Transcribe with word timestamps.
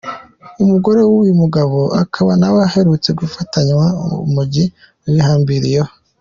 Umugore 0.63 0.99
w’uyu 1.09 1.33
mugabo 1.41 1.79
akaba 2.03 2.31
nawe 2.41 2.59
aherutse 2.67 3.09
gufatanywa 3.19 3.85
urumogi 4.03 4.63
arwihambiriyeho. 5.03 5.91